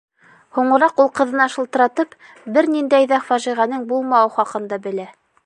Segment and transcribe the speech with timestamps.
[0.59, 2.15] Һуңыраҡ ул ҡыҙына шылтыратып,
[2.57, 5.09] бер ниндәй ҙә фажиғәнең булмауы хаҡында белә.